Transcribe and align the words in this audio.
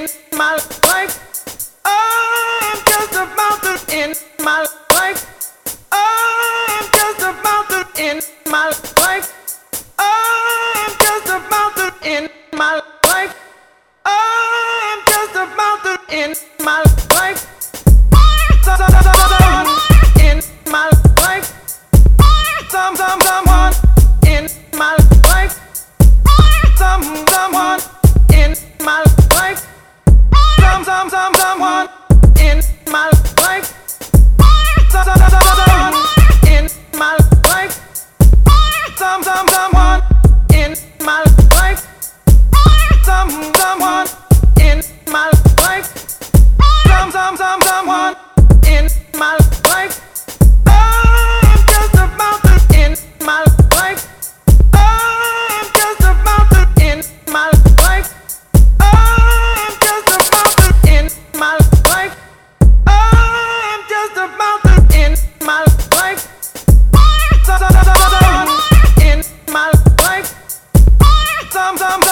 in 0.00 0.08
my 0.38 0.54
life. 0.86 1.76
Oh, 1.84 2.60
I'm 2.62 2.80
just 2.86 3.12
about 3.12 3.62
to 3.62 3.94
end 3.94 4.14
my 4.38 4.66
life. 4.94 5.20
Oh, 5.92 6.66
I'm 6.70 6.86
just 6.92 7.20
about 7.20 7.68
to 7.68 8.02
end 8.02 8.22
my 8.46 8.68
life. 9.02 9.28
Oh, 9.98 10.84
I'm 10.86 10.92
just 11.04 11.26
about 11.26 11.76
to 11.76 12.08
end 12.08 12.30
my 12.54 12.80
life. 13.04 13.36
Oh, 14.06 14.90
I'm 14.90 15.00
just 15.06 15.34
about 15.34 15.82
to 15.84 16.14
end 16.14 16.36
my 16.60 16.78
life. 17.12 17.46
Oh, 18.14 18.16
I'm 18.16 18.64
my 19.04 19.30
life. 19.30 19.60
Oh, 19.60 20.70
my 20.70 20.90
life. 21.22 21.46
Some, 22.70 22.96
some, 22.96 23.20
some. 23.20 23.49
sometimes. 71.80 72.09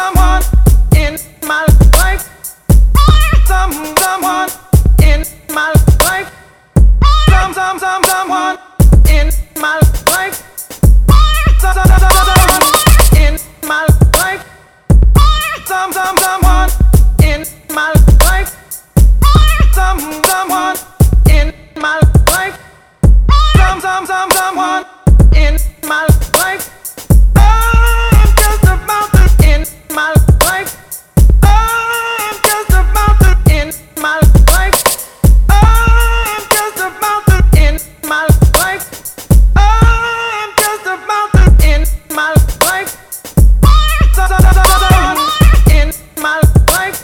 in 44.19 45.93
my 46.21 46.41
life. 46.73 46.99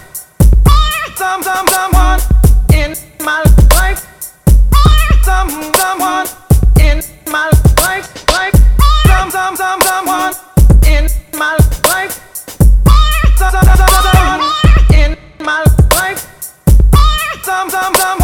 Some, 1.16 1.42
some, 1.42 1.68
someone 1.68 2.20
in 2.74 2.96
my 3.22 3.44
life. 3.70 4.00
Some, 5.22 5.50
someone 5.74 6.26
in 6.80 7.02
my 7.30 7.50
life. 7.78 8.28
Life. 8.32 8.56
Some, 9.06 9.30
some, 9.30 9.56
someone 9.56 10.34
in 10.88 11.08
my 11.38 11.56
life. 11.86 12.20
Some, 13.38 13.52
some, 13.52 13.76
someone 13.76 14.40
in 14.92 15.16
my 15.38 15.64
life. 15.94 16.20
Some, 17.44 17.70
some, 17.70 17.94
someone. 17.94 18.23